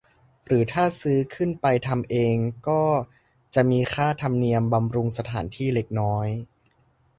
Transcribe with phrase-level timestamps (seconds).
[0.45, 2.35] หรือถ้าซื้อขึ้นไปทำเอง
[2.67, 2.81] ก็
[3.55, 6.27] จะมีค่าธรรมเนียมบำรุงสถานที่เล็กน้อย